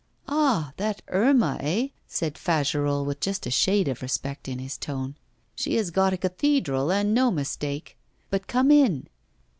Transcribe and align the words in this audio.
'Ah! 0.27 0.73
that 0.77 1.03
Irma, 1.09 1.57
eh?' 1.59 1.89
said 2.07 2.35
Fagerolles 2.35 3.05
with 3.05 3.19
just 3.19 3.45
a 3.45 3.51
shade 3.51 3.87
of 3.87 4.01
respect 4.01 4.47
in 4.47 4.57
his 4.57 4.75
tone. 4.75 5.13
'She 5.55 5.75
has 5.75 5.91
got 5.91 6.11
a 6.11 6.17
cathedral 6.17 6.91
and 6.91 7.13
no 7.13 7.29
mistake! 7.29 7.99
But 8.31 8.47
come 8.47 8.71
in. 8.71 9.07